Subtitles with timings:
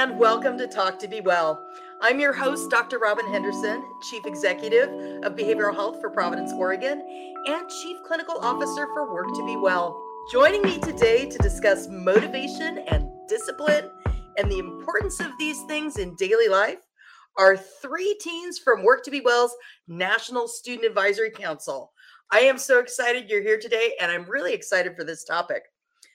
[0.00, 1.62] And welcome to Talk to Be Well.
[2.00, 2.98] I'm your host, Dr.
[2.98, 4.88] Robin Henderson, Chief Executive
[5.22, 10.02] of Behavioral Health for Providence, Oregon, and Chief Clinical Officer for Work to Be Well.
[10.32, 13.90] Joining me today to discuss motivation and discipline
[14.38, 16.80] and the importance of these things in daily life
[17.36, 19.54] are three teens from Work to Be Well's
[19.86, 21.92] National Student Advisory Council.
[22.30, 25.64] I am so excited you're here today, and I'm really excited for this topic.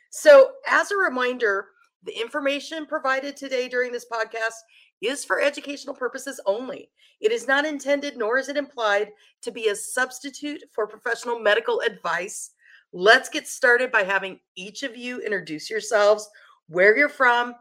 [0.09, 1.67] So, as a reminder,
[2.05, 4.53] the information provided today during this podcast
[5.01, 6.89] is for educational purposes only.
[7.19, 9.09] It is not intended, nor is it implied,
[9.41, 12.51] to be a substitute for professional medical advice.
[12.93, 16.29] Let's get started by having each of you introduce yourselves,
[16.67, 17.55] where you're from,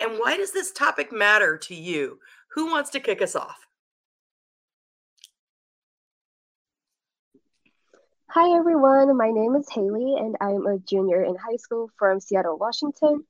[0.00, 2.18] and why does this topic matter to you?
[2.52, 3.56] Who wants to kick us off?
[8.30, 12.58] Hi everyone, my name is Haley and I'm a junior in high school from Seattle,
[12.58, 13.24] Washington.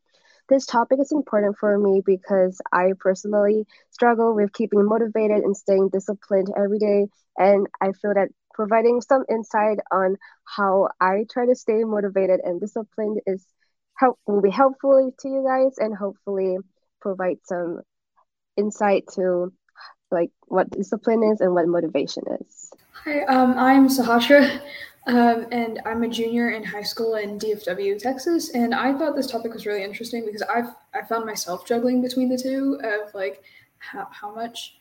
[0.48, 5.90] This topic is important for me because I personally struggle with keeping motivated and staying
[5.90, 7.08] disciplined every day.
[7.38, 12.60] And I feel that providing some insight on how I try to stay motivated and
[12.60, 13.46] disciplined is
[13.96, 16.58] help will be helpful to you guys and hopefully
[17.00, 17.80] provide some
[18.56, 19.52] insight to
[20.10, 22.70] like what discipline is and what motivation is.
[23.08, 24.60] Hi, um, I'm Sahasra,
[25.06, 28.50] um, and I'm a junior in high school in DFW, Texas.
[28.50, 32.28] And I thought this topic was really interesting because I've I found myself juggling between
[32.28, 33.42] the two of like
[33.78, 34.76] how, how much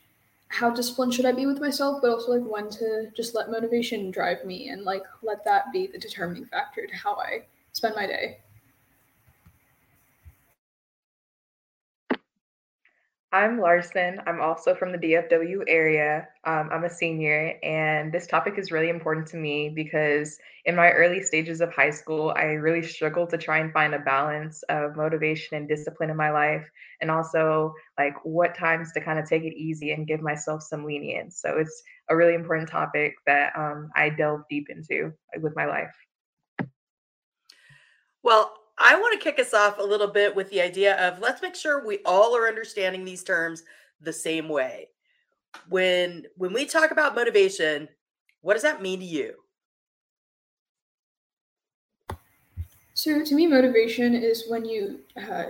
[0.48, 4.10] how disciplined should I be with myself, but also like when to just let motivation
[4.10, 8.06] drive me and like let that be the determining factor to how I spend my
[8.06, 8.40] day.
[13.30, 14.22] I'm Larson.
[14.26, 16.26] I'm also from the DFW area.
[16.44, 20.92] Um, I'm a senior, and this topic is really important to me because in my
[20.92, 24.96] early stages of high school, I really struggled to try and find a balance of
[24.96, 26.66] motivation and discipline in my life,
[27.02, 30.86] and also like what times to kind of take it easy and give myself some
[30.86, 31.38] lenience.
[31.38, 35.94] So it's a really important topic that um, I delve deep into with my life.
[38.22, 41.42] Well, I want to kick us off a little bit with the idea of let's
[41.42, 43.64] make sure we all are understanding these terms
[44.00, 44.88] the same way.
[45.68, 47.88] When when we talk about motivation,
[48.42, 49.34] what does that mean to you?
[52.94, 55.44] So to me, motivation is when you, uh,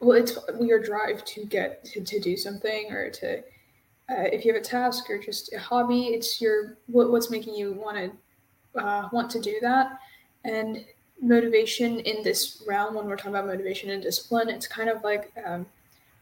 [0.00, 4.52] well, it's your drive to get to, to do something or to, uh, if you
[4.52, 8.82] have a task or just a hobby, it's your what, what's making you want to
[8.82, 10.00] uh, want to do that.
[10.44, 10.84] And
[11.24, 15.32] motivation in this realm, when we're talking about motivation and discipline, it's kind of like
[15.44, 15.66] um,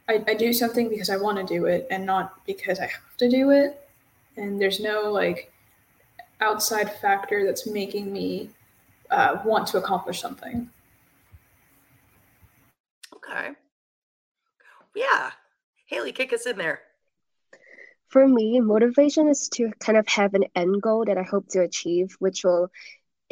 [0.09, 3.17] I, I do something because I want to do it and not because I have
[3.19, 3.89] to do it.
[4.37, 5.53] And there's no like
[6.41, 8.51] outside factor that's making me
[9.11, 10.71] uh, want to accomplish something.
[13.15, 13.51] Okay.
[14.95, 15.31] Yeah.
[15.87, 16.81] Haley, kick us in there.
[18.09, 21.63] For me, motivation is to kind of have an end goal that I hope to
[21.63, 22.71] achieve, which will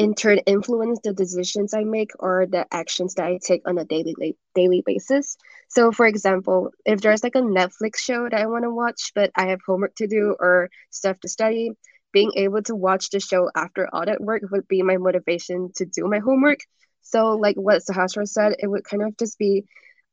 [0.01, 3.85] in turn influence the decisions I make or the actions that I take on a
[3.85, 5.37] daily daily basis.
[5.69, 9.31] So for example, if there's like a Netflix show that I want to watch but
[9.37, 11.73] I have homework to do or stuff to study,
[12.15, 15.85] being able to watch the show after all that work would be my motivation to
[15.85, 16.61] do my homework.
[17.03, 19.65] So like what Sahasra said, it would kind of just be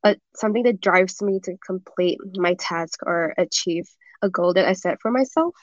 [0.03, 3.87] a, something that drives me to complete my task or achieve
[4.21, 5.55] a goal that I set for myself.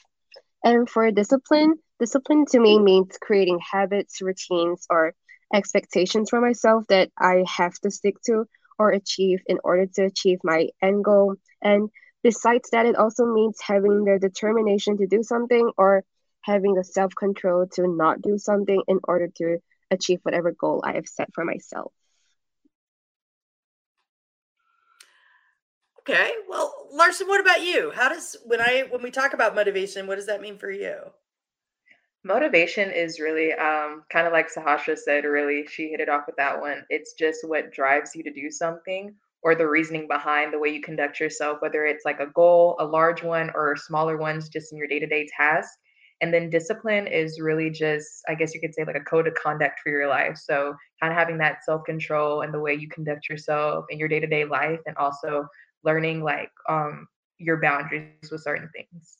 [0.63, 2.83] And for discipline, discipline to me mm.
[2.83, 5.13] means creating habits, routines, or
[5.53, 8.45] expectations for myself that I have to stick to
[8.77, 11.35] or achieve in order to achieve my end goal.
[11.61, 11.89] And
[12.23, 16.03] besides that, it also means having the determination to do something or
[16.41, 19.59] having the self control to not do something in order to
[19.91, 21.91] achieve whatever goal I have set for myself.
[26.01, 26.31] Okay.
[26.47, 27.91] Well, Larson, what about you?
[27.95, 30.95] How does when I when we talk about motivation, what does that mean for you?
[32.25, 36.35] Motivation is really um, kind of like Sahasra said, really, she hit it off with
[36.37, 36.83] that one.
[36.89, 39.13] It's just what drives you to do something
[39.43, 42.83] or the reasoning behind the way you conduct yourself, whether it's like a goal, a
[42.83, 45.69] large one, or smaller ones just in your day to day task.
[46.19, 49.35] And then discipline is really just, I guess you could say, like a code of
[49.35, 50.35] conduct for your life.
[50.35, 54.07] So, kind of having that self control and the way you conduct yourself in your
[54.07, 55.45] day to day life, and also
[55.83, 57.07] learning like um,
[57.37, 59.17] your boundaries with certain things.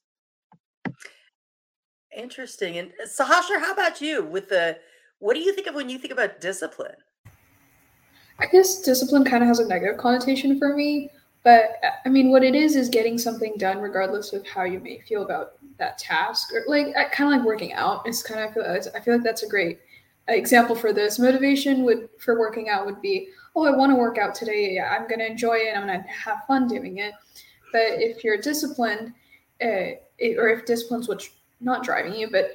[2.15, 2.77] Interesting.
[2.77, 4.77] And uh, Sahasra, how about you with the
[5.19, 6.95] what do you think of when you think about discipline?
[8.39, 11.09] I guess discipline kind of has a negative connotation for me,
[11.43, 14.79] but uh, I mean, what it is is getting something done regardless of how you
[14.79, 18.05] may feel about that task, or like kind of like working out.
[18.05, 19.79] It's kind of I feel, like that's a great
[20.27, 24.17] example for this motivation would for working out would be oh i want to work
[24.17, 27.13] out today i'm going to enjoy it i'm going to have fun doing it
[27.71, 29.09] but if you're disciplined
[29.63, 31.29] uh, it, or if discipline's what's
[31.65, 32.51] not driving you but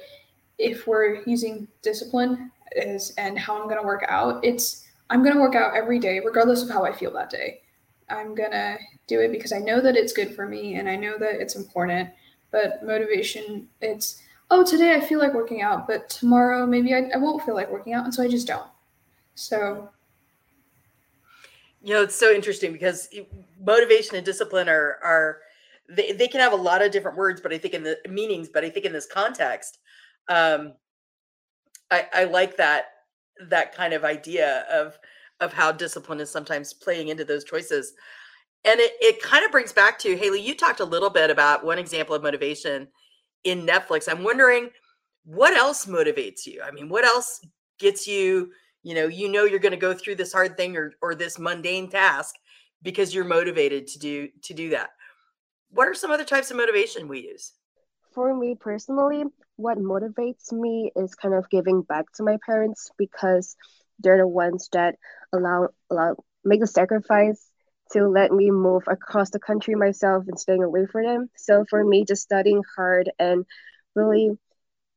[0.57, 5.35] if we're using discipline as and how i'm going to work out it's i'm going
[5.35, 7.61] to work out every day regardless of how i feel that day
[8.09, 8.77] i'm going to
[9.07, 11.55] do it because i know that it's good for me and i know that it's
[11.55, 12.09] important
[12.51, 14.21] but motivation it's
[14.51, 17.71] oh, today I feel like working out, but tomorrow maybe I, I won't feel like
[17.71, 18.03] working out.
[18.03, 18.67] And so I just don't.
[19.33, 19.89] So.
[21.81, 23.09] You know, it's so interesting because
[23.59, 25.39] motivation and discipline are, are,
[25.95, 28.49] they, they can have a lot of different words, but I think in the meanings,
[28.53, 29.79] but I think in this context,
[30.29, 30.73] um,
[31.89, 32.85] I, I like that,
[33.49, 34.97] that kind of idea of,
[35.39, 37.93] of how discipline is sometimes playing into those choices.
[38.63, 41.65] And it, it kind of brings back to Haley, you talked a little bit about
[41.65, 42.87] one example of motivation
[43.43, 44.07] in Netflix.
[44.09, 44.69] I'm wondering
[45.25, 46.61] what else motivates you?
[46.63, 47.45] I mean, what else
[47.79, 48.51] gets you,
[48.83, 51.37] you know, you know you're going to go through this hard thing or or this
[51.37, 52.35] mundane task
[52.81, 54.91] because you're motivated to do to do that.
[55.73, 57.53] What are some other types of motivation we use?
[58.13, 59.23] For me personally,
[59.55, 63.55] what motivates me is kind of giving back to my parents because
[63.99, 64.95] they're the ones that
[65.31, 67.49] allow allow make the sacrifice
[67.93, 71.29] to let me move across the country myself and staying away from them.
[71.37, 73.45] So for me, just studying hard and
[73.95, 74.31] really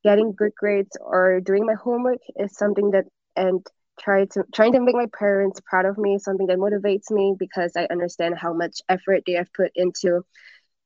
[0.02, 3.04] getting good grades or doing my homework is something that
[3.36, 3.64] and
[3.98, 7.34] try to trying to make my parents proud of me is something that motivates me
[7.38, 10.24] because I understand how much effort they have put into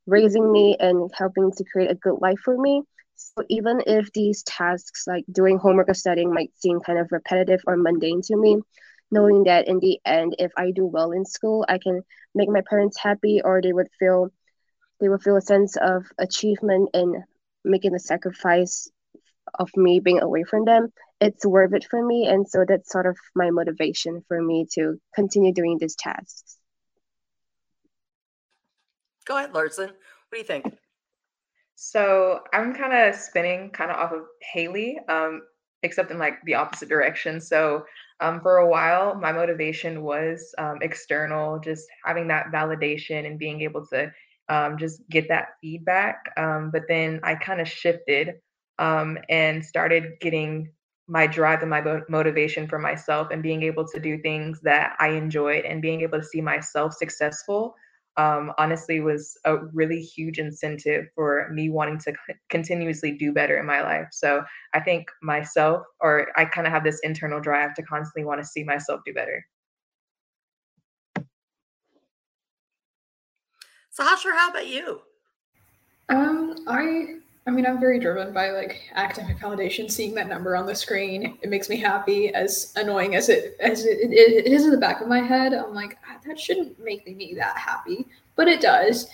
[0.08, 2.82] raising me and helping to create a good life for me.
[3.14, 7.60] So even if these tasks like doing homework or studying might seem kind of repetitive
[7.66, 8.58] or mundane to me,
[9.10, 12.02] knowing that in the end if i do well in school i can
[12.34, 14.30] make my parents happy or they would feel
[15.00, 17.24] they would feel a sense of achievement in
[17.64, 18.90] making the sacrifice
[19.58, 20.88] of me being away from them.
[21.20, 22.26] It's worth it for me.
[22.26, 26.57] And so that's sort of my motivation for me to continue doing these tasks
[29.28, 29.88] go ahead larson.
[29.88, 30.64] What do you think?
[31.76, 34.22] So i'm kind of spinning kind of off of
[34.52, 35.42] haley um,
[35.82, 37.40] except in like the opposite direction.
[37.40, 37.84] So
[38.20, 43.60] um, for a while, my motivation was um, external, just having that validation and being
[43.60, 44.12] able to
[44.48, 46.32] um, just get that feedback.
[46.36, 48.34] Um, but then I kind of shifted
[48.78, 50.72] um, and started getting
[51.06, 55.10] my drive and my motivation for myself and being able to do things that I
[55.10, 57.74] enjoyed and being able to see myself successful
[58.16, 62.12] um, honestly was a really huge incentive for me wanting to
[62.48, 64.08] continuously do better in my life.
[64.10, 64.42] So
[64.74, 68.46] I think myself, or I kind of have this internal drive to constantly want to
[68.46, 69.44] see myself do better.
[73.96, 75.00] Sahasra, how about you?
[76.08, 77.16] Um, I
[77.48, 79.90] I mean, I'm very driven by like academic validation.
[79.90, 82.28] Seeing that number on the screen, it makes me happy.
[82.34, 85.54] As annoying as it as it, it, it is in the back of my head,
[85.54, 88.06] I'm like, ah, that shouldn't make me that happy,
[88.36, 89.08] but it does.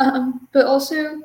[0.00, 1.22] Um, but also,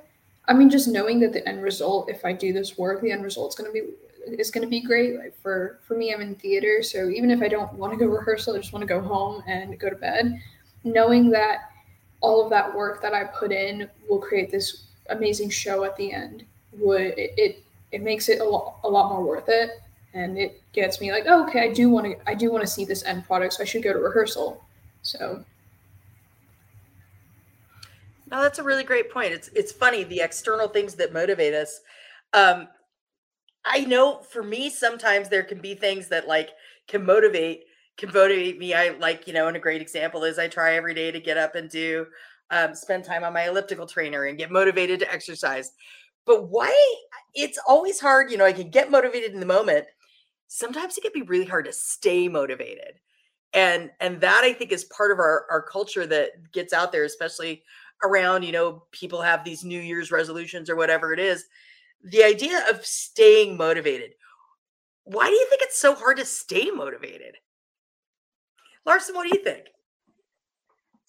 [0.47, 3.25] I mean, just knowing that the end result, if I do this work, the end
[3.25, 3.81] result's gonna be
[4.25, 5.19] is gonna be great.
[5.19, 8.09] Like for for me, I'm in theater, so even if I don't want to go
[8.09, 10.41] rehearsal, I just want to go home and go to bed.
[10.85, 11.71] Knowing that
[12.21, 16.13] all of that work that I put in will create this amazing show at the
[16.13, 16.45] end
[16.77, 19.81] would it, it, makes it a lot a lot more worth it.
[20.13, 22.67] And it gets me like oh, okay i do want to i do want to
[22.67, 24.63] see this end product so i should go to rehearsal.
[25.01, 25.43] So.
[28.31, 29.33] No that's a really great point.
[29.33, 31.81] It's it's funny the external things that motivate us.
[32.33, 32.67] Um
[33.65, 36.49] i know for me sometimes there can be things that like
[36.87, 37.65] can motivate
[37.97, 38.73] can motivate me.
[38.73, 41.37] I like you know and a great example is i try every day to get
[41.37, 42.07] up and do
[42.53, 45.71] um, spend time on my elliptical trainer and get motivated to exercise
[46.25, 46.73] but why
[47.33, 49.85] it's always hard, you know, I can get motivated in the moment.
[50.47, 52.99] Sometimes it can be really hard to stay motivated.
[53.53, 57.03] And and that I think is part of our our culture that gets out there
[57.03, 57.63] especially
[58.03, 61.45] around, you know, people have these new year's resolutions or whatever it is.
[62.03, 64.11] The idea of staying motivated.
[65.05, 67.35] Why do you think it's so hard to stay motivated?
[68.85, 69.65] Larson, what do you think?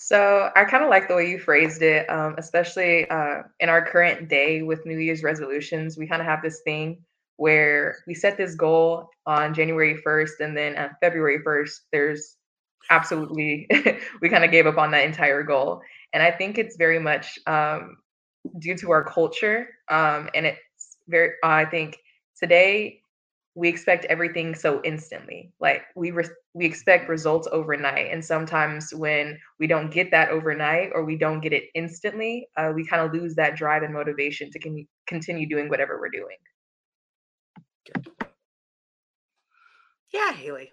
[0.04, 3.82] So I kind of like the way you phrased it, um, especially uh, in our
[3.87, 5.96] current day with New Year's resolutions.
[5.96, 6.99] We kind of have this thing
[7.38, 12.37] where we set this goal on January 1st, and then on February 1st, there's
[12.90, 13.66] absolutely,
[14.20, 15.80] we kind of gave up on that entire goal.
[16.12, 17.96] And I think it's very much um,
[18.58, 19.68] due to our culture.
[19.88, 21.96] Um, and it's very, I think
[22.38, 23.00] today
[23.54, 29.38] we expect everything so instantly like we re- we expect results overnight and sometimes when
[29.58, 33.12] we don't get that overnight or we don't get it instantly uh, we kind of
[33.12, 36.37] lose that drive and motivation to con- continue doing whatever we're doing
[40.12, 40.73] Yeah, Haley.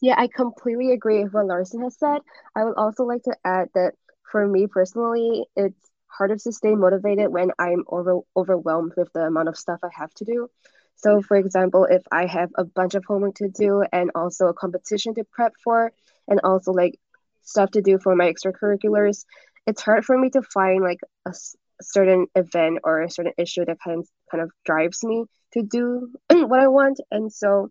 [0.00, 2.20] Yeah, I completely agree with what Larson has said.
[2.54, 3.92] I would also like to add that
[4.30, 9.48] for me personally, it's harder to stay motivated when I'm over overwhelmed with the amount
[9.48, 10.48] of stuff I have to do.
[10.96, 14.54] So, for example, if I have a bunch of homework to do and also a
[14.54, 15.92] competition to prep for,
[16.28, 16.98] and also like
[17.42, 19.24] stuff to do for my extracurriculars,
[19.66, 21.34] it's hard for me to find like a,
[21.82, 26.10] certain event or a certain issue that kind of, kind of drives me to do
[26.30, 26.98] what I want.
[27.10, 27.70] And so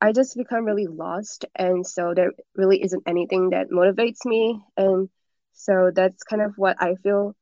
[0.00, 1.44] I just become really lost.
[1.54, 4.62] And so there really isn't anything that motivates me.
[4.76, 5.10] And
[5.52, 7.34] so that's kind of what I feel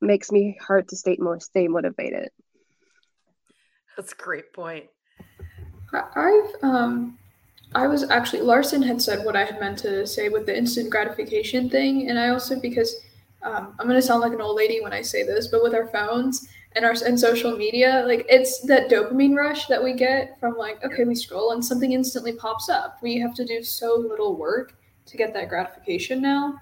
[0.00, 2.30] makes me hard to stay more stay motivated.
[3.96, 4.86] That's a great point.
[5.92, 7.18] I've um
[7.74, 10.90] I was actually Larson had said what I had meant to say with the instant
[10.90, 12.96] gratification thing, and I also because
[13.42, 15.88] um, I'm gonna sound like an old lady when I say this, but with our
[15.88, 20.56] phones and our and social media, like it's that dopamine rush that we get from
[20.56, 22.98] like okay, we scroll and something instantly pops up.
[23.02, 24.74] We have to do so little work
[25.06, 26.58] to get that gratification now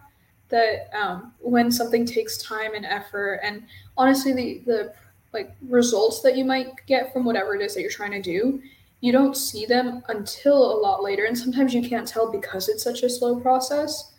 [0.49, 3.65] that um, when something takes time and effort, and
[3.97, 4.93] honestly, the the
[5.33, 8.61] like results that you might get from whatever it is that you're trying to do
[9.01, 11.25] you don't see them until a lot later.
[11.25, 14.13] And sometimes you can't tell because it's such a slow process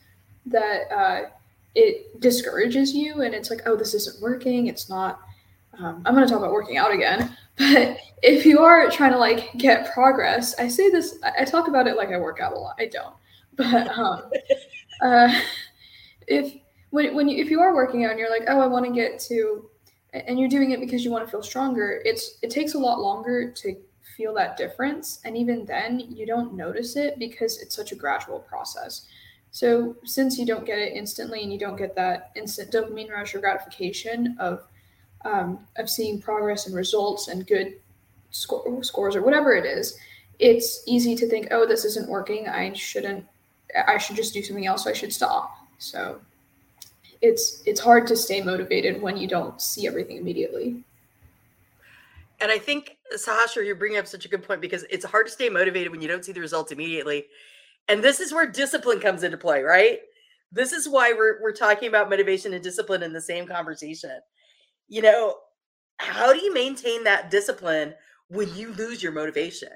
[0.47, 1.29] that uh,
[1.75, 4.67] it discourages you and it's like oh this isn't working.
[4.67, 5.21] It's not
[5.79, 7.35] um, i'm going to talk about working out again.
[7.57, 11.85] But if you are trying to like get progress i say this i talk about
[11.85, 12.75] it like i work out a lot.
[12.79, 13.13] I don't.
[13.57, 14.23] But um,
[15.01, 15.39] uh,
[16.27, 16.55] if
[16.89, 18.91] when, when you if you are working out and you're like oh i want to
[18.91, 19.69] get to
[20.13, 22.99] and you're doing it because you want to feel stronger it's it takes a lot
[22.99, 23.75] longer to
[24.15, 28.39] feel that difference and even then you don't notice it because it's such a gradual
[28.39, 29.07] process.
[29.51, 33.35] So since you don't get it instantly and you don't get that instant dopamine rush
[33.35, 34.63] or gratification of
[35.23, 37.75] um, of seeing progress and results and good
[38.31, 39.97] sco- scores or whatever it is
[40.39, 42.47] it's easy to think oh this isn't working.
[42.47, 43.25] I shouldn't
[43.87, 44.85] i should just do something else.
[44.87, 45.55] I should stop.
[45.77, 46.19] So
[47.21, 50.83] it's it's hard to stay motivated when you don't see everything immediately.
[52.39, 55.31] And I think Sahasra, you're bringing up such a good point because it's hard to
[55.31, 57.27] stay motivated when you don't see the results immediately.
[57.87, 59.99] And this is where discipline comes into play, right?
[60.51, 64.19] This is why we're we're talking about motivation and discipline in the same conversation.
[64.87, 65.35] You know,
[65.97, 67.93] how do you maintain that discipline
[68.29, 69.69] when you lose your motivation?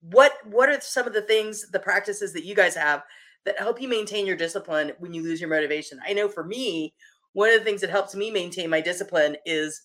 [0.00, 3.02] What what are some of the things, the practices that you guys have
[3.44, 5.98] that help you maintain your discipline when you lose your motivation.
[6.06, 6.94] I know for me,
[7.32, 9.82] one of the things that helps me maintain my discipline is,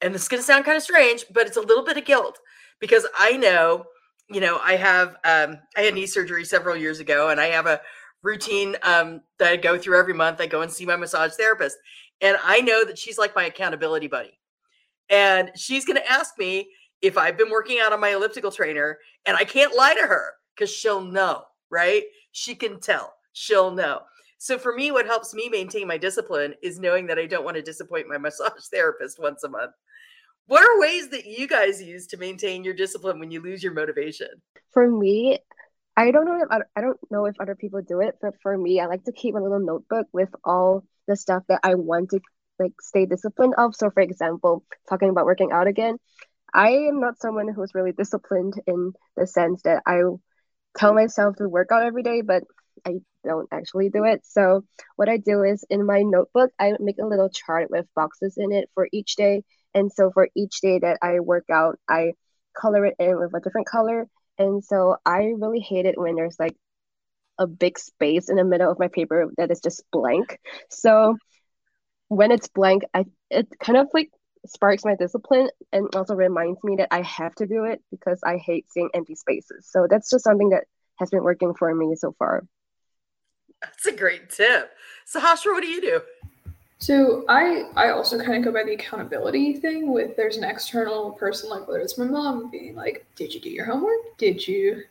[0.00, 2.04] and this is going to sound kind of strange, but it's a little bit of
[2.04, 2.38] guilt
[2.80, 3.84] because I know,
[4.28, 7.66] you know, I have, um, I had knee surgery several years ago and I have
[7.66, 7.80] a
[8.22, 10.40] routine um, that I go through every month.
[10.40, 11.78] I go and see my massage therapist.
[12.20, 14.38] And I know that she's like my accountability buddy.
[15.08, 16.68] And she's going to ask me
[17.00, 20.32] if I've been working out on my elliptical trainer, and I can't lie to her
[20.54, 22.04] because she'll know, right?
[22.38, 23.14] she can tell.
[23.32, 24.02] She'll know.
[24.38, 27.56] So for me, what helps me maintain my discipline is knowing that I don't want
[27.56, 29.72] to disappoint my massage therapist once a month.
[30.46, 33.74] What are ways that you guys use to maintain your discipline when you lose your
[33.74, 34.28] motivation?
[34.72, 35.40] For me,
[35.96, 38.80] I don't know if I don't know if other people do it, but for me,
[38.80, 42.20] I like to keep a little notebook with all the stuff that I want to
[42.58, 43.74] like stay disciplined of.
[43.74, 45.98] So for example, talking about working out again,
[46.54, 50.02] I am not someone who's really disciplined in the sense that I
[50.76, 52.44] tell myself to work out every day, but
[52.86, 54.20] I don't actually do it.
[54.24, 54.64] So
[54.96, 58.52] what I do is in my notebook, I make a little chart with boxes in
[58.52, 59.42] it for each day.
[59.74, 62.12] And so for each day that I work out, I
[62.56, 64.06] color it in with a different color.
[64.38, 66.56] And so I really hate it when there's like
[67.38, 70.38] a big space in the middle of my paper that is just blank.
[70.70, 71.16] So
[72.08, 74.10] when it's blank, I it kind of like
[74.50, 78.36] sparks my discipline and also reminds me that I have to do it because I
[78.36, 79.68] hate seeing empty spaces.
[79.70, 80.64] So that's just something that
[80.98, 82.44] has been working for me so far.
[83.62, 84.70] That's a great tip.
[85.12, 86.00] Sahasra, what do you do?
[86.78, 91.12] So I I also kind of go by the accountability thing with there's an external
[91.12, 94.16] person like whether it's my mom being like, Did you do your homework?
[94.16, 94.84] Did you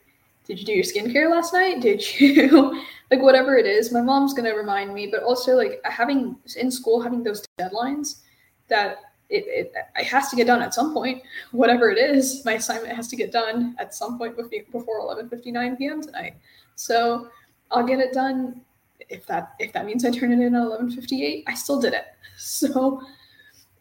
[0.44, 1.80] did you do your skincare last night?
[1.80, 3.90] Did you like whatever it is?
[3.90, 8.20] My mom's gonna remind me, but also like having in school having those deadlines
[8.68, 8.98] that
[9.30, 11.22] it, it, it has to get done at some point.
[11.52, 16.02] Whatever it is my assignment has to get done at some point before 11.59 p.m
[16.02, 16.34] tonight.
[16.76, 17.28] So
[17.70, 18.62] i'll get it done.
[19.08, 22.06] If that if that means i turn it in at 11.58 i still did it.
[22.40, 23.02] So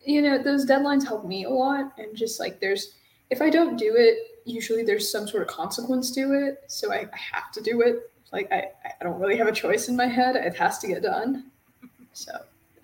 [0.04, 1.94] you know those deadlines help me a lot.
[1.98, 2.96] And just like there's
[3.30, 6.64] if i don't do it usually there's some sort of consequence to it.
[6.68, 8.12] So i, I have to do it.
[8.34, 10.36] Like I, I don't really have a choice in my head.
[10.36, 11.52] It has to get done.
[12.14, 12.32] So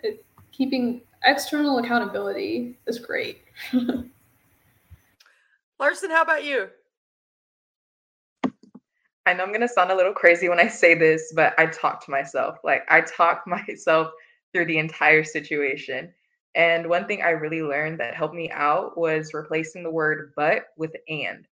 [0.03, 3.41] it, keeping external accountability is great.
[5.79, 6.69] Larson, how about you?
[9.25, 12.03] I know I'm gonna sound a little crazy when I say this, but I talk
[12.05, 12.57] to myself.
[12.63, 14.11] Like I talk myself
[14.53, 16.13] through the entire situation.
[16.55, 20.65] And one thing I really learned that helped me out was replacing the word but
[20.77, 21.47] with and.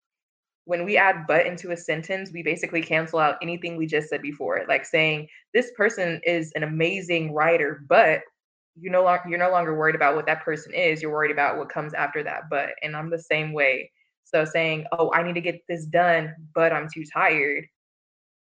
[0.65, 4.23] When we add but into a sentence, we basically cancel out anything we just said
[4.23, 4.65] before.
[4.67, 8.23] Like saying, this person is an amazing writer, but
[8.79, 11.01] you no longer you're no longer worried about what that person is.
[11.01, 12.71] You're worried about what comes after that but.
[12.83, 13.91] And I'm the same way.
[14.25, 17.65] So saying, oh, I need to get this done, but I'm too tired,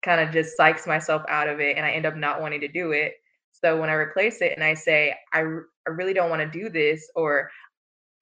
[0.02, 2.68] kind of just psychs myself out of it and I end up not wanting to
[2.68, 3.14] do it.
[3.52, 6.68] So when I replace it and I say, I, I really don't want to do
[6.68, 7.50] this, or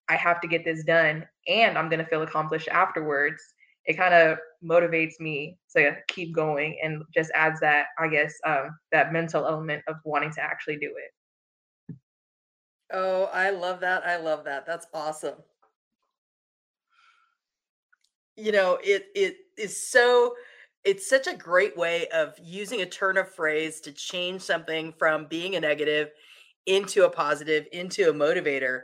[0.09, 3.43] I have to get this done and I'm going to feel accomplished afterwards,
[3.85, 8.77] it kind of motivates me to keep going and just adds that, I guess, um,
[8.93, 11.11] that mental element of wanting to actually do it.
[12.93, 14.07] Oh, I love that.
[14.07, 14.67] I love that.
[14.67, 15.43] That's awesome.
[18.37, 20.35] You know, it it is so
[20.85, 25.27] it's such a great way of using a turn of phrase to change something from
[25.27, 26.11] being a negative
[26.67, 28.83] into a positive, into a motivator.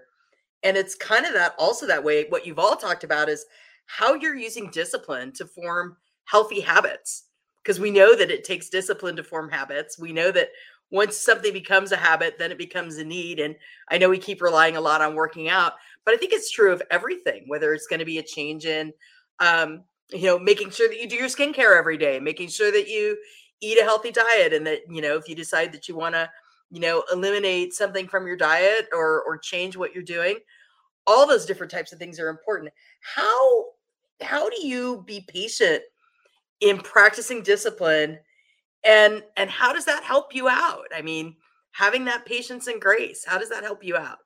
[0.62, 2.26] And it's kind of that also that way.
[2.28, 3.46] What you've all talked about is
[3.86, 7.24] how you're using discipline to form healthy habits.
[7.62, 9.98] Because we know that it takes discipline to form habits.
[9.98, 10.50] We know that
[10.90, 13.40] once something becomes a habit, then it becomes a need.
[13.40, 13.54] And
[13.90, 16.72] I know we keep relying a lot on working out, but I think it's true
[16.72, 18.92] of everything, whether it's going to be a change in
[19.40, 22.88] um, you know, making sure that you do your skincare every day, making sure that
[22.88, 23.16] you
[23.60, 26.30] eat a healthy diet, and that you know, if you decide that you want to,
[26.70, 30.38] you know, eliminate something from your diet or or change what you're doing,
[31.06, 32.72] all those different types of things are important.
[33.00, 33.64] How
[34.22, 35.82] how do you be patient
[36.60, 38.18] in practicing discipline,
[38.88, 40.86] and and how does that help you out?
[40.96, 41.36] I mean,
[41.72, 44.18] having that patience and grace, how does that help you out?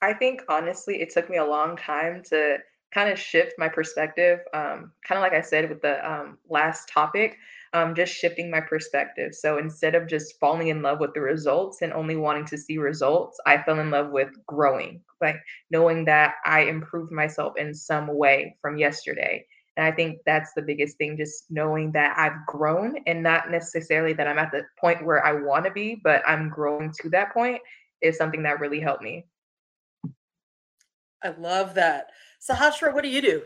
[0.00, 2.58] I think honestly, it took me a long time to
[2.94, 4.38] kind of shift my perspective.
[4.54, 7.36] Um, kind of like I said with the um, last topic,
[7.72, 9.34] um, just shifting my perspective.
[9.34, 12.78] So instead of just falling in love with the results and only wanting to see
[12.78, 15.36] results, I fell in love with growing, like
[15.70, 19.46] knowing that I improved myself in some way from yesterday.
[19.76, 24.12] And I think that's the biggest thing, just knowing that I've grown and not necessarily
[24.14, 27.32] that I'm at the point where I want to be, but I'm growing to that
[27.32, 27.60] point
[28.02, 29.26] is something that really helped me.
[31.22, 32.08] I love that.
[32.40, 33.42] Sahasra, what do you do?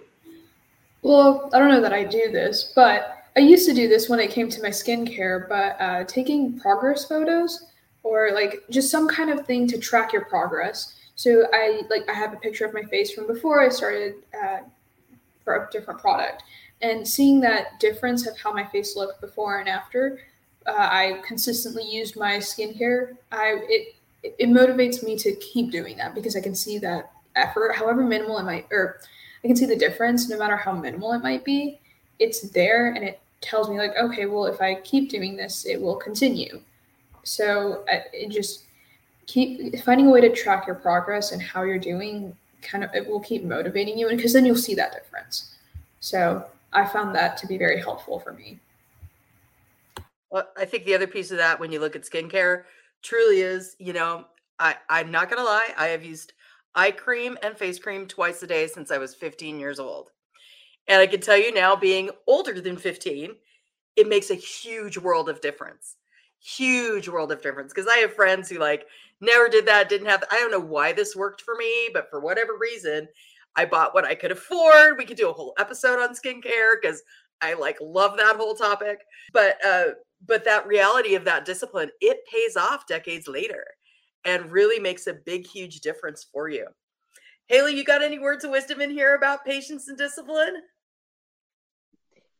[1.03, 4.21] Well, I don't know that I do this, but I used to do this when
[4.21, 7.67] it came to my skincare, but uh, taking progress photos
[8.05, 10.95] or like just some kind of thing to track your progress.
[11.17, 14.59] So I like I have a picture of my face from before I started uh,
[15.45, 16.43] for a different product,
[16.83, 20.21] and seeing that difference of how my face looked before and after,
[20.67, 23.17] uh, I consistently used my skincare.
[23.33, 27.75] I it it motivates me to keep doing that because I can see that effort,
[27.75, 29.01] however minimal it might, or
[29.43, 31.81] I can see the difference no matter how minimal it might be.
[32.19, 35.81] It's there and it tells me, like, okay, well, if I keep doing this, it
[35.81, 36.61] will continue.
[37.23, 38.65] So it just
[39.27, 43.07] keep finding a way to track your progress and how you're doing kind of it
[43.07, 45.55] will keep motivating you and because then you'll see that difference
[46.01, 48.59] so i found that to be very helpful for me
[50.31, 52.65] well i think the other piece of that when you look at skincare
[53.03, 54.25] truly is you know
[54.59, 56.33] i i'm not gonna lie i have used
[56.75, 60.11] eye cream and face cream twice a day since I was 15 years old.
[60.89, 63.35] And I can tell you now, being older than 15,
[63.97, 65.97] it makes a huge world of difference.
[66.41, 67.73] Huge world of difference.
[67.73, 68.87] Because I have friends who like
[69.21, 72.21] never did that, didn't have, I don't know why this worked for me, but for
[72.21, 73.09] whatever reason,
[73.57, 74.99] I bought what I could afford.
[74.99, 77.03] We could do a whole episode on skincare because
[77.41, 78.99] I like love that whole topic.
[79.33, 79.91] But uh,
[80.27, 83.65] but that reality of that discipline, it pays off decades later
[84.25, 86.67] and really makes a big, huge difference for you.
[87.47, 90.55] Haley, you got any words of wisdom in here about patience and discipline?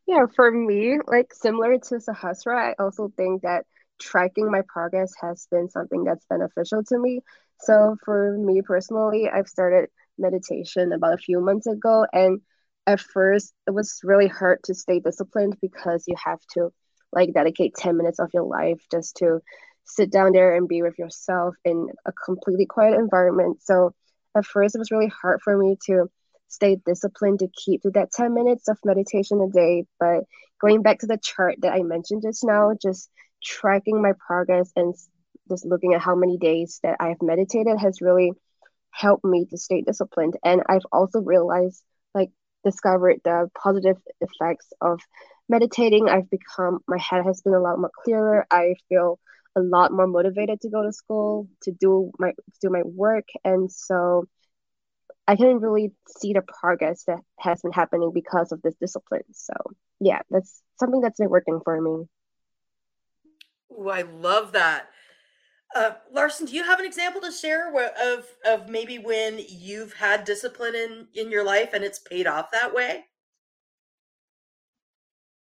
[0.07, 3.65] Yeah, for me, like similar to Sahasra, I also think that
[3.99, 7.21] tracking my progress has been something that's beneficial to me.
[7.61, 12.39] So for me personally, I've started meditation about a few months ago and
[12.87, 16.69] at first it was really hard to stay disciplined because you have to
[17.11, 19.39] like dedicate 10 minutes of your life just to
[19.85, 23.61] sit down there and be with yourself in a completely quiet environment.
[23.63, 23.93] So
[24.37, 26.07] at first, it was really hard for me to
[26.47, 29.85] stay disciplined to keep to that 10 minutes of meditation a day.
[29.99, 30.23] But
[30.61, 33.09] going back to the chart that I mentioned just now, just
[33.43, 34.93] tracking my progress and
[35.49, 38.31] just looking at how many days that I have meditated has really
[38.91, 40.35] helped me to stay disciplined.
[40.43, 42.31] And I've also realized, like,
[42.63, 44.99] discovered the positive effects of
[45.49, 46.09] meditating.
[46.09, 48.45] I've become, my head has been a lot more clearer.
[48.51, 49.19] I feel
[49.55, 53.23] a lot more motivated to go to school to do my to do my work
[53.45, 54.25] and so
[55.27, 59.23] I can really see the progress that has been happening because of this discipline.
[59.31, 59.53] So
[59.99, 62.05] yeah, that's something that's been working for me.
[63.71, 64.89] Oh, I love that.
[65.75, 70.23] Uh, Larson, do you have an example to share of of maybe when you've had
[70.23, 73.05] discipline in in your life and it's paid off that way?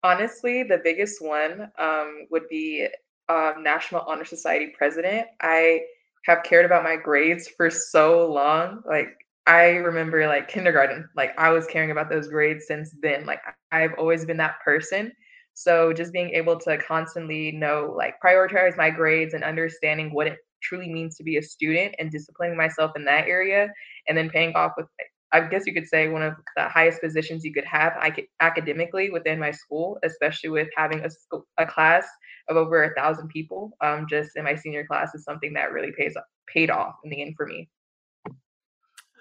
[0.02, 2.88] Honestly, the biggest one um, would be
[3.28, 5.28] um, National Honor Society president.
[5.40, 5.82] I
[6.24, 8.82] have cared about my grades for so long.
[8.86, 13.26] Like I remember like kindergarten, like I was caring about those grades since then.
[13.26, 13.40] Like
[13.72, 15.12] I've always been that person.
[15.54, 20.38] So just being able to constantly know, like prioritize my grades and understanding what it
[20.62, 23.68] truly means to be a student and disciplining myself in that area
[24.08, 24.86] and then paying off with
[25.32, 27.94] I guess you could say one of the highest positions you could have
[28.40, 31.10] academically within my school, especially with having a,
[31.58, 32.06] a class
[32.48, 35.90] of over a thousand people um, just in my senior class is something that really
[35.98, 36.14] pays
[36.46, 37.68] paid off in the end for me.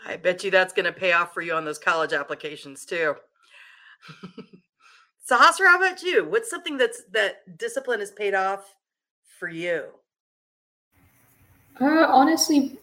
[0.05, 3.15] I bet you that's going to pay off for you on those college applications too.
[5.23, 6.25] so, Sahasra, how about you?
[6.25, 8.75] What's something that's that discipline has paid off
[9.39, 9.85] for you?
[11.79, 12.77] Uh, honestly,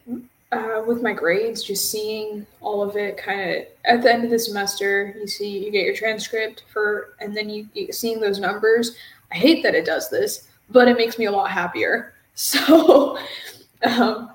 [0.53, 4.31] uh, with my grades, just seeing all of it kind of at the end of
[4.31, 8.41] the semester, you see, you get your transcript for, and then you, you seeing those
[8.41, 8.97] numbers.
[9.31, 12.15] I hate that it does this, but it makes me a lot happier.
[12.35, 13.19] So,
[13.83, 14.31] um,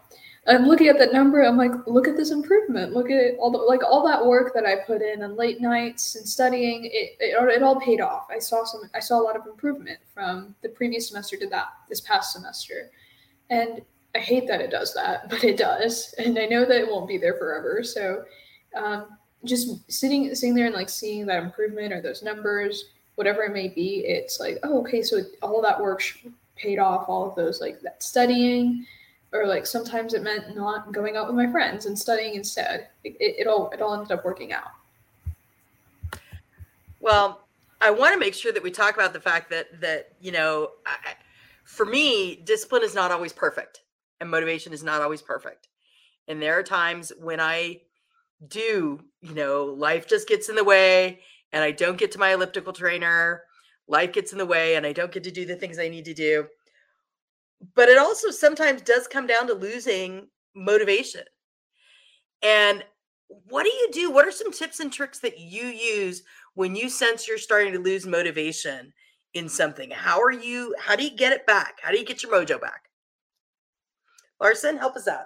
[0.48, 1.42] I'm looking at that number.
[1.42, 2.94] I'm like, look at this improvement.
[2.94, 6.16] Look at all the like all that work that I put in and late nights
[6.16, 6.86] and studying.
[6.86, 8.28] It, it it all paid off.
[8.30, 8.84] I saw some.
[8.94, 12.92] I saw a lot of improvement from the previous semester to that this past semester,
[13.50, 13.82] and
[14.14, 17.08] I hate that it does that, but it does, and I know that it won't
[17.08, 17.82] be there forever.
[17.84, 18.24] So,
[18.76, 23.54] um, just sitting sitting there and like seeing that improvement or those numbers, whatever it
[23.54, 26.04] may be, it's like, oh, okay, so all that work
[26.56, 27.10] paid off.
[27.10, 28.86] All of those like that studying
[29.36, 32.88] or like sometimes it meant not going out with my friends and studying instead.
[33.04, 34.72] It, it, it all it all ended up working out.
[37.00, 37.42] Well,
[37.82, 40.72] I want to make sure that we talk about the fact that that you know,
[40.86, 41.16] I,
[41.64, 43.82] for me, discipline is not always perfect,
[44.20, 45.68] and motivation is not always perfect.
[46.28, 47.82] And there are times when I
[48.48, 51.20] do, you know, life just gets in the way,
[51.52, 53.44] and I don't get to my elliptical trainer.
[53.88, 56.06] Life gets in the way, and I don't get to do the things I need
[56.06, 56.48] to do
[57.76, 61.24] but it also sometimes does come down to losing motivation.
[62.42, 62.84] And
[63.28, 64.12] what do you do?
[64.12, 67.80] What are some tips and tricks that you use when you sense you're starting to
[67.80, 68.94] lose motivation
[69.34, 69.90] in something?
[69.90, 71.80] How are you, how do you get it back?
[71.82, 72.84] How do you get your mojo back?
[74.40, 75.26] Larson, help us out.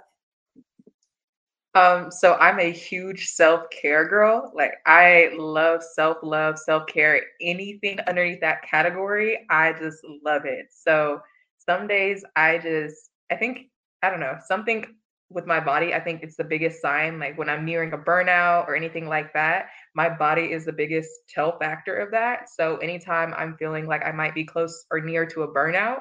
[1.76, 4.52] Um, so I'm a huge self-care girl.
[4.56, 7.22] Like I love self-love, self-care.
[7.42, 10.68] Anything underneath that category, I just love it.
[10.72, 11.22] So
[11.70, 13.70] some days I just, I think,
[14.02, 14.88] I don't know, something
[15.30, 17.20] with my body, I think it's the biggest sign.
[17.20, 21.12] Like when I'm nearing a burnout or anything like that, my body is the biggest
[21.30, 22.50] tell factor of that.
[22.50, 26.00] So anytime I'm feeling like I might be close or near to a burnout,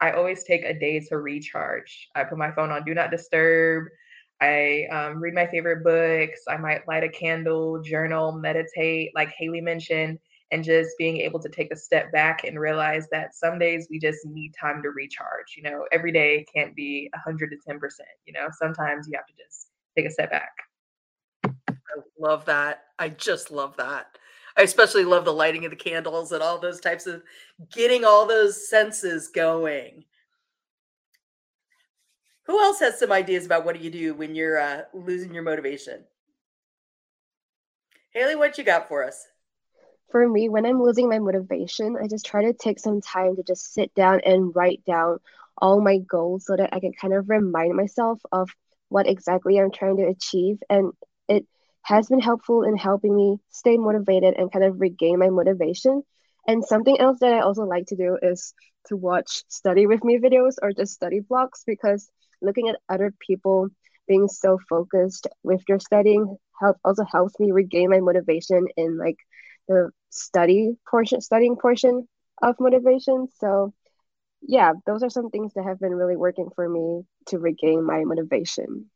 [0.00, 2.08] I always take a day to recharge.
[2.14, 3.88] I put my phone on do not disturb.
[4.40, 6.40] I um, read my favorite books.
[6.48, 10.18] I might light a candle, journal, meditate, like Haley mentioned
[10.52, 13.98] and just being able to take a step back and realize that some days we
[13.98, 15.54] just need time to recharge.
[15.56, 17.50] You know, every day can't be 110%.
[18.26, 20.52] You know, sometimes you have to just take a step back.
[21.44, 22.84] I love that.
[22.98, 24.18] I just love that.
[24.56, 27.22] I especially love the lighting of the candles and all those types of
[27.72, 30.04] getting all those senses going.
[32.44, 35.44] Who else has some ideas about what do you do when you're uh, losing your
[35.44, 36.04] motivation?
[38.12, 39.29] Haley, what you got for us?
[40.10, 43.42] For me, when I'm losing my motivation, I just try to take some time to
[43.42, 45.18] just sit down and write down
[45.58, 48.50] all my goals so that I can kind of remind myself of
[48.88, 50.58] what exactly I'm trying to achieve.
[50.68, 50.92] And
[51.28, 51.46] it
[51.82, 56.02] has been helpful in helping me stay motivated and kind of regain my motivation.
[56.46, 58.54] And something else that I also like to do is
[58.86, 62.10] to watch study with me videos or just study blocks because
[62.42, 63.68] looking at other people
[64.08, 69.16] being so focused with their studying help also helps me regain my motivation in like
[69.68, 72.06] the study portion studying portion
[72.42, 73.28] of motivation.
[73.38, 73.72] So
[74.42, 78.04] yeah those are some things that have been really working for me to regain my
[78.04, 78.90] motivation.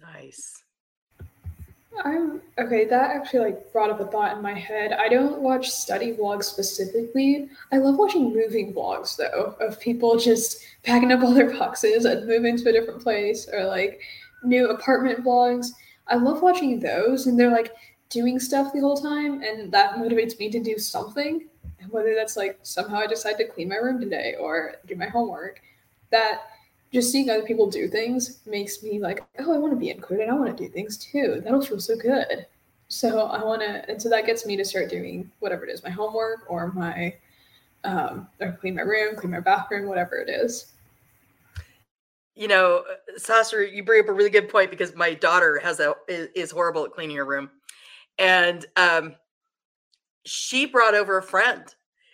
[0.00, 0.62] Nice.
[2.04, 4.92] I'm okay that actually like brought up a thought in my head.
[4.92, 7.50] I don't watch study vlogs specifically.
[7.72, 12.26] I love watching moving vlogs though of people just packing up all their boxes and
[12.26, 14.00] moving to a different place or like
[14.42, 15.68] new apartment vlogs.
[16.06, 17.72] I love watching those and they're like
[18.10, 21.48] doing stuff the whole time, and that motivates me to do something.
[21.80, 25.06] And whether that's like somehow I decide to clean my room today or do my
[25.06, 25.62] homework,
[26.10, 26.42] that
[26.92, 30.28] just seeing other people do things makes me like, oh, I want to be included.
[30.28, 31.40] I want to do things too.
[31.42, 32.46] That'll feel so good.
[32.88, 35.84] So I want to, and so that gets me to start doing whatever it is,
[35.84, 37.14] my homework or my,
[37.84, 40.72] um, or clean my room, clean my bathroom, whatever it is.
[42.34, 42.84] You know,
[43.16, 46.84] Sasha, you bring up a really good point because my daughter has a is horrible
[46.84, 47.50] at cleaning her room,
[48.20, 49.16] and um,
[50.26, 51.64] she brought over a friend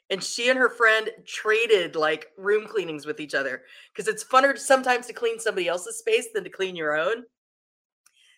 [0.09, 4.57] and she and her friend traded like room cleanings with each other because it's funner
[4.57, 7.25] sometimes to clean somebody else's space than to clean your own.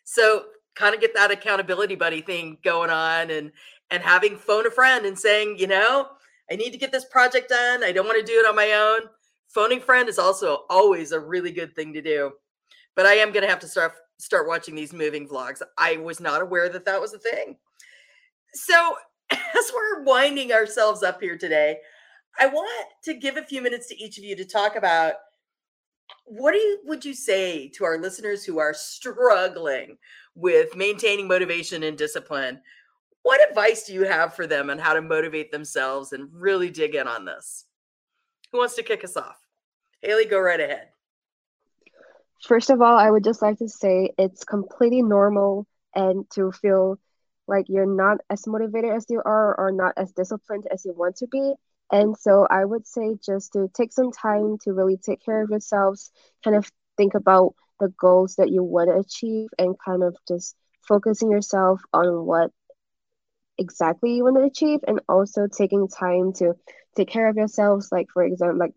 [0.05, 3.53] So kind of get that accountability buddy thing going on and
[3.91, 6.09] and having phone a friend and saying, you know,
[6.51, 7.85] I need to get this project done.
[7.85, 9.09] I don't want to do it on my own.
[9.49, 12.33] Phoning friend is also always a really good thing to do.
[12.97, 15.63] But I am going to have to start start watching these moving vlogs.
[15.77, 17.57] I was not aware that that was a thing.
[18.55, 18.97] So
[19.31, 21.79] as we're winding ourselves up here today,
[22.39, 25.15] I want to give a few minutes to each of you to talk about
[26.25, 29.99] what do you would you say to our listeners who are struggling
[30.35, 32.61] with maintaining motivation and discipline?
[33.23, 36.95] What advice do you have for them on how to motivate themselves and really dig
[36.95, 37.67] in on this?
[38.53, 39.37] Who wants to kick us off?
[40.01, 40.89] Haley, go right ahead.
[42.47, 46.99] First of all, I would just like to say it's completely normal and to feel
[47.47, 51.17] like you're not as motivated as you are or not as disciplined as you want
[51.17, 51.55] to be.
[51.91, 55.51] And so I would say just to take some time to really take care of
[55.51, 56.11] yourselves,
[56.45, 60.57] kind of think about the goals that you want to achieve and kind of just
[60.87, 62.51] focusing yourself on what
[63.59, 66.55] exactly you want to achieve and also taking time to
[66.97, 68.73] take care of yourselves like for example like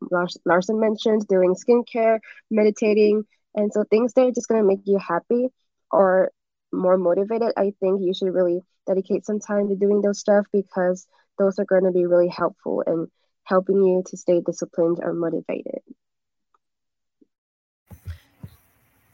[0.45, 2.19] larson mentioned doing skincare
[2.49, 3.23] meditating
[3.55, 5.47] and so things that are just going to make you happy
[5.91, 6.31] or
[6.71, 11.07] more motivated, I think you should really dedicate some time to doing those stuff because
[11.37, 13.07] those are going to be really helpful in
[13.43, 15.81] helping you to stay disciplined or motivated.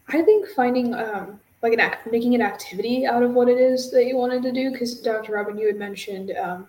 [0.09, 3.91] I think finding um, like an act, making an activity out of what it is
[3.91, 5.33] that you wanted to do, because Dr.
[5.33, 6.67] Robin, you had mentioned um,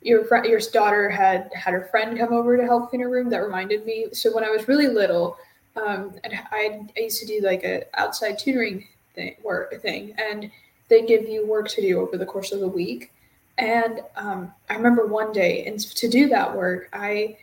[0.00, 3.28] your friend, your daughter had had her friend come over to help clean her room.
[3.28, 4.06] That reminded me.
[4.12, 5.36] So when I was really little,
[5.76, 10.50] um, and I, I used to do like a outside tutoring thing work thing, and
[10.88, 13.12] they give you work to do over the course of the week.
[13.58, 17.36] And um, I remember one day, and to do that work, I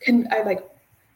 [0.00, 0.68] can I like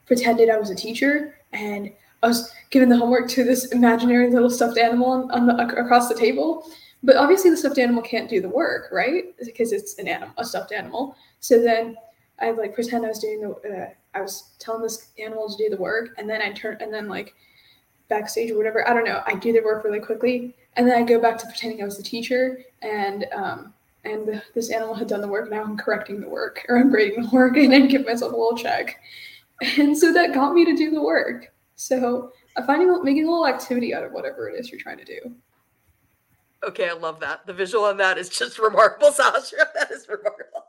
[0.07, 1.92] pretended I was a teacher, and
[2.23, 6.09] I was giving the homework to this imaginary little stuffed animal on, on the, across
[6.09, 6.68] the table.
[7.03, 9.27] But obviously, the stuffed animal can't do the work, right?
[9.38, 11.14] Because it's an animal, a stuffed animal.
[11.40, 11.97] So then
[12.40, 15.70] I like pretend I was doing the, uh, I was telling this animal to do
[15.70, 17.35] the work, and then I turn, and then like
[18.09, 18.88] backstage or whatever.
[18.88, 19.22] I don't know.
[19.27, 21.96] I do the work really quickly, and then I go back to pretending I was
[21.96, 23.74] the teacher, and um,
[24.05, 25.51] and the, this animal had done the work.
[25.51, 28.37] Now I'm correcting the work, or I'm grading the work, and then give myself a
[28.37, 29.01] little check.
[29.77, 31.53] And so that got me to do the work.
[31.74, 35.05] So I'm finding making a little activity out of whatever it is you're trying to
[35.05, 35.35] do.
[36.64, 37.46] Okay, I love that.
[37.46, 39.57] The visual on that is just remarkable, Sasha.
[39.74, 40.64] That is remarkable.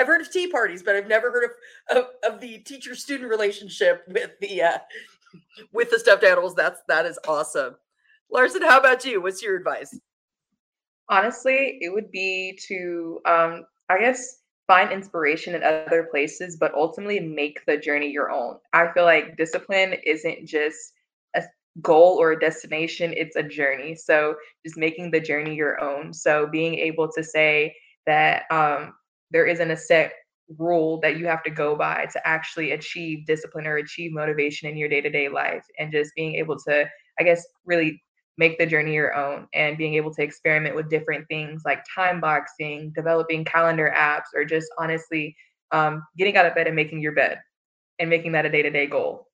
[0.00, 3.28] I've heard of tea parties, but I've never heard of of, of the teacher student
[3.28, 4.78] relationship with the uh,
[5.72, 6.54] with the stuffed animals.
[6.54, 7.76] That's that is awesome.
[8.32, 9.20] Larson, how about you?
[9.20, 9.98] What's your advice?
[11.08, 17.20] Honestly, it would be to um, I guess find inspiration in other places, but ultimately
[17.20, 18.56] make the journey your own.
[18.72, 20.92] I feel like discipline isn't just
[21.34, 21.42] a
[21.82, 23.96] goal or a destination, it's a journey.
[23.96, 26.14] So just making the journey your own.
[26.14, 27.74] So being able to say
[28.06, 28.94] that um,
[29.30, 30.12] there isn't a set
[30.58, 34.76] rule that you have to go by to actually achieve discipline or achieve motivation in
[34.76, 36.88] your day-to-day life and just being able to
[37.20, 38.02] i guess really
[38.36, 42.20] make the journey your own and being able to experiment with different things like time
[42.20, 45.36] boxing developing calendar apps or just honestly
[45.72, 47.38] um, getting out of bed and making your bed
[47.98, 49.26] and making that a day-to-day goal.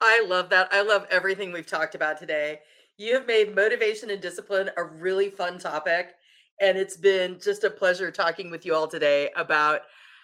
[0.00, 2.60] I love that i love everything we've talked about today.
[2.98, 6.14] You have made motivation and discipline a really fun topic
[6.60, 9.82] and it's been just a pleasure talking with you all today about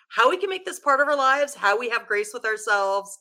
[0.09, 3.19] how we can make this part of our lives, how we have grace with ourselves,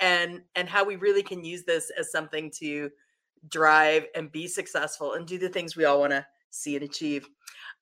[0.00, 2.90] and and how we really can use this as something to
[3.48, 7.28] drive and be successful and do the things we all want to see and achieve.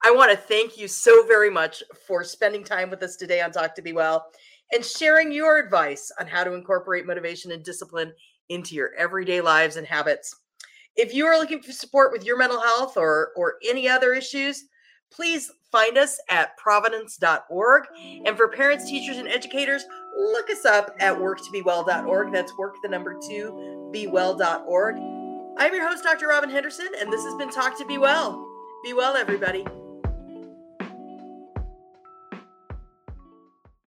[0.03, 3.53] I want to thank you so very much for spending time with us today on
[3.53, 4.27] Talk to Be Well
[4.73, 8.12] and sharing your advice on how to incorporate motivation and discipline
[8.49, 10.35] into your everyday lives and habits.
[10.97, 14.64] If you are looking for support with your mental health or or any other issues,
[15.14, 17.85] please find us at providence.org.
[18.24, 19.85] And for parents, teachers, and educators,
[20.16, 22.33] look us up at work2bewell.org.
[22.33, 24.96] That's work the number two, bewell.org.
[25.57, 26.29] I'm your host, Dr.
[26.29, 28.50] Robin Henderson, and this has been Talk to Be Well.
[28.83, 29.64] Be well, everybody.